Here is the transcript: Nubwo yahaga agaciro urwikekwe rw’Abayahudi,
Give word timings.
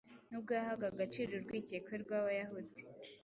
Nubwo 0.29 0.51
yahaga 0.57 0.85
agaciro 0.91 1.31
urwikekwe 1.33 1.93
rw’Abayahudi, 2.03 2.81